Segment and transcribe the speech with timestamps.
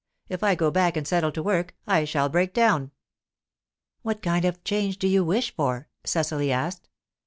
[0.29, 2.89] If I go back and settle to work, I shall break down."
[4.01, 6.89] "What kind of change do you wish for?" Cecily asked.